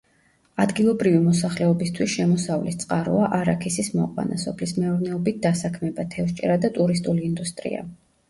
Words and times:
ადგილობრივი 0.63 1.17
მოსახლეობისთვის 1.25 2.09
შემოსავლის 2.13 2.79
წყაროა 2.83 3.27
არაქისის 3.39 3.91
მოყვანა, 3.99 4.39
სოფლის 4.45 4.73
მეურნეობით 4.79 5.39
დასაქმება, 5.43 6.07
თევზჭერა 6.15 6.57
და 6.65 6.75
ტურისტული 6.79 7.25
ინდუსტრია. 7.29 7.85